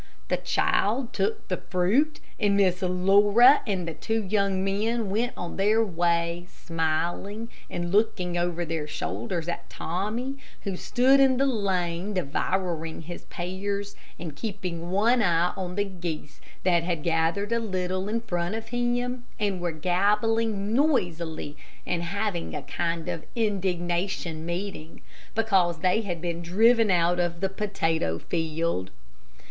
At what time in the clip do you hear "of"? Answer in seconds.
18.55-18.69, 23.07-23.23, 27.19-27.39